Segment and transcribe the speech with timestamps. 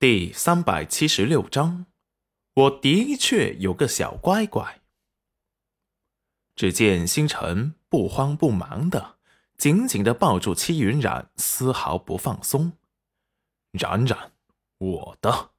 [0.00, 1.86] 第三百七十六章，
[2.54, 4.80] 我的确有个小乖乖。
[6.54, 9.16] 只见星辰不慌不忙的
[9.56, 12.74] 紧紧的抱住戚云染，丝毫不放松。
[13.72, 14.30] 冉冉，
[14.78, 15.50] 我的。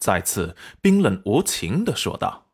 [0.00, 2.48] 再次冰冷无情的说道，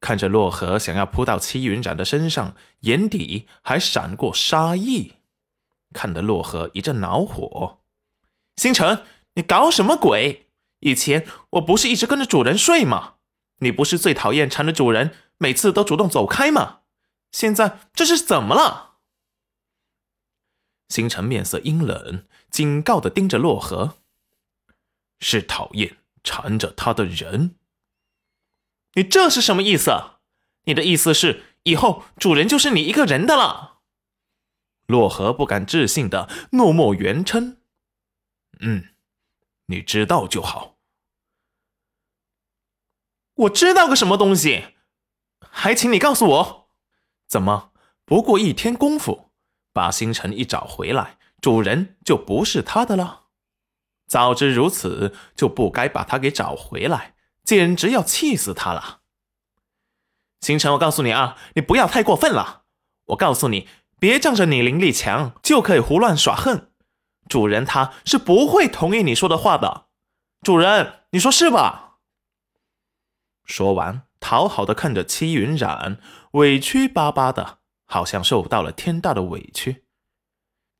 [0.00, 5.12] 看着洛河想要扑到戚云染的身上，眼底还闪过杀意，
[5.92, 7.78] 看得洛河一阵恼火。
[8.56, 9.06] 星辰。
[9.34, 10.48] 你搞什么鬼？
[10.80, 13.14] 以前我不是一直跟着主人睡吗？
[13.58, 16.80] 你不是最讨厌缠着主人，每次都主动走开吗？
[17.32, 18.96] 现在这是怎么了？
[20.88, 23.96] 星辰面色阴冷，警告的盯着洛河
[25.18, 27.56] ：“是讨厌缠着他的人。
[28.92, 29.90] 你这是什么意思？
[30.64, 33.80] 你的意思是以后主人就是你一个人的了？”
[34.86, 37.56] 洛河不敢置信的怒目圆称
[38.60, 38.90] ：“嗯。”
[39.66, 40.76] 你知道就好。
[43.34, 44.74] 我知道个什么东西？
[45.50, 46.68] 还请你告诉我，
[47.26, 47.72] 怎么
[48.04, 49.30] 不过一天功夫，
[49.72, 53.24] 把星辰一找回来，主人就不是他的了？
[54.06, 59.00] 早知如此，就不该把他给找回来，简直要气死他了。
[60.40, 62.64] 星辰，我告诉你啊，你不要太过分了。
[63.06, 66.70] 我告诉你，别仗着你灵力强就可以胡乱耍横。
[67.28, 69.86] 主人他是不会同意你说的话的，
[70.42, 71.98] 主人，你说是吧？
[73.44, 75.98] 说完，讨好的看着戚云染，
[76.32, 79.84] 委屈巴巴的，好像受到了天大的委屈。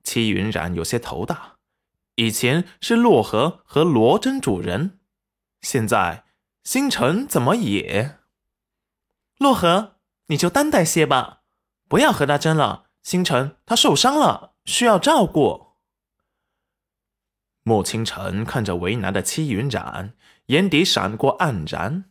[0.03, 1.57] 戚云染有些头大，
[2.17, 5.01] 以前是洛河和罗真主人，
[5.63, 6.25] 现在
[6.63, 8.19] 星辰怎么也……
[9.39, 11.41] 洛河，你就担待些吧，
[11.89, 12.85] 不要和他争了。
[13.03, 15.64] 星辰他受伤了，需要照顾。
[17.65, 20.15] 穆清晨看着为难的戚云染，
[20.47, 22.05] 眼底闪过黯然。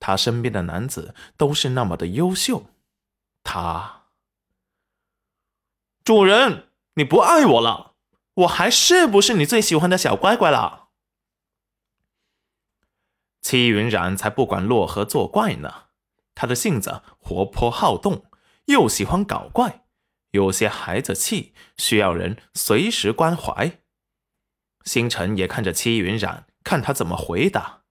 [0.00, 2.66] 他身边的男子都是那么的优秀，
[3.44, 4.06] 他
[6.02, 7.94] 主人，你不爱我了？
[8.34, 10.88] 我还是不是你最喜欢的小乖乖了？
[13.42, 15.84] 戚云染才不管洛河作怪呢。
[16.34, 18.24] 他的性子活泼好动，
[18.66, 19.84] 又喜欢搞怪，
[20.30, 23.77] 有些孩子气，需要人随时关怀。
[24.84, 27.82] 星辰也看着戚云染，看他怎么回答。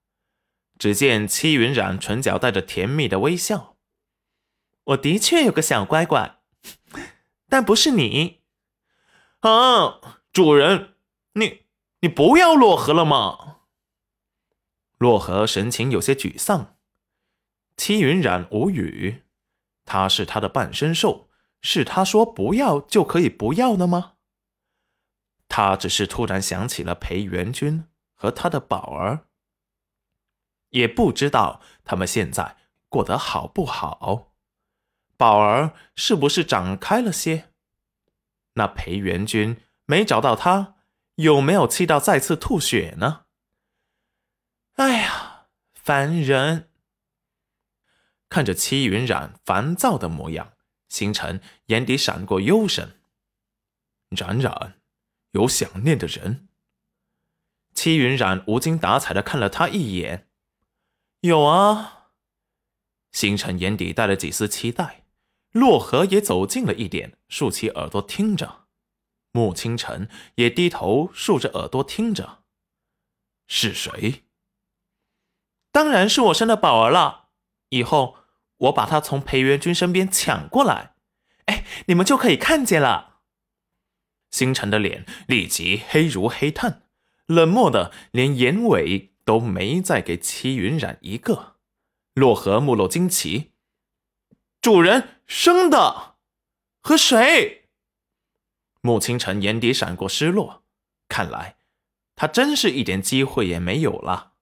[0.78, 3.76] 只见戚云染唇角带着甜蜜的微笑
[4.84, 6.38] ：“我的确有个小乖乖，
[7.48, 8.40] 但不是你。
[9.40, 10.94] 啊，主人，
[11.34, 11.62] 你
[12.00, 13.56] 你不要洛河了吗？”
[14.98, 16.76] 洛河神情有些沮丧。
[17.76, 19.22] 戚云染无语，
[19.84, 21.28] 他是他的半身兽，
[21.62, 24.14] 是他说不要就可以不要的吗？
[25.48, 29.26] 他只是突然想起了裴元君和他的宝儿，
[30.68, 32.56] 也不知道他们现在
[32.88, 34.34] 过得好不好。
[35.16, 37.52] 宝儿是不是长开了些？
[38.54, 40.76] 那裴元君没找到他，
[41.16, 43.24] 有没有气到再次吐血呢？
[44.74, 46.70] 哎呀，烦人！
[48.28, 50.52] 看着戚云染烦躁的模样，
[50.88, 53.00] 星辰眼底闪过忧神。
[54.10, 54.77] 冉冉。
[55.32, 56.48] 有想念的人。
[57.74, 60.28] 戚云染无精打采的看了他一眼，
[61.20, 62.10] 有啊。
[63.12, 65.04] 星辰眼底带了几丝期待。
[65.52, 68.66] 洛河也走近了一点，竖起耳朵听着。
[69.32, 72.42] 穆清晨也低头竖着耳朵听着。
[73.46, 74.24] 是谁？
[75.72, 77.30] 当然是我生的宝儿了。
[77.70, 78.16] 以后
[78.56, 80.94] 我把他从裴元君身边抢过来，
[81.46, 83.17] 哎，你们就可以看见了。
[84.30, 86.82] 星辰的脸立即黑如黑炭，
[87.26, 91.56] 冷漠的连眼尾都没再给戚云染一个。
[92.14, 93.52] 洛河目露惊奇
[94.60, 96.16] ：“主人生的
[96.82, 97.68] 和谁？”
[98.82, 100.64] 穆清晨眼底闪过失落，
[101.08, 101.56] 看来
[102.14, 104.32] 他真是一点机会也没有了。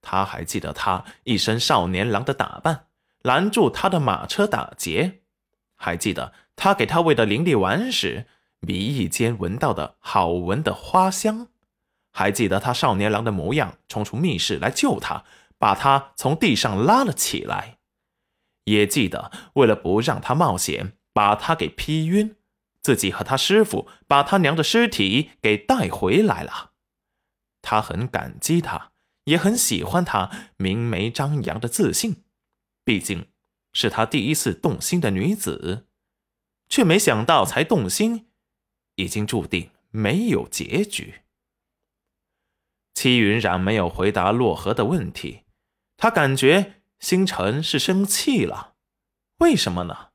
[0.00, 2.88] 他还记得他一身少年郎的打扮，
[3.22, 5.22] 拦住他的马车打劫，
[5.76, 8.26] 还记得他给他喂的灵力丸时。
[8.64, 11.48] 鼻翼间闻到的好闻的花香，
[12.12, 15.24] 还记得他少年郎的模样，冲出密室来救他，
[15.58, 17.78] 把他从地上拉了起来，
[18.64, 22.36] 也记得为了不让他冒险，把他给劈晕，
[22.80, 26.70] 自己和他师傅把他娘的尸体给带回来了。
[27.62, 28.92] 他很感激他，
[29.24, 32.22] 也很喜欢他明眉张扬的自信，
[32.84, 33.26] 毕竟
[33.72, 35.88] 是他第一次动心的女子，
[36.68, 38.28] 却没想到才动心。
[38.96, 41.22] 已经注定没有结局。
[42.94, 45.44] 戚云染没有回答洛河的问题，
[45.96, 48.74] 他感觉星辰是生气了。
[49.38, 50.10] 为什么呢？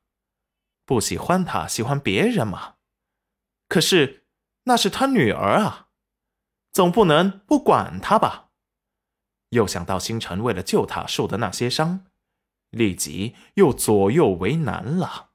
[0.86, 2.76] 不喜欢他，喜欢别人吗？
[3.68, 4.26] 可是
[4.64, 5.88] 那是他女儿啊，
[6.72, 8.50] 总不能不管他吧？
[9.50, 12.06] 又想到星辰为了救他受的那些伤，
[12.70, 15.27] 立即又左右为难了。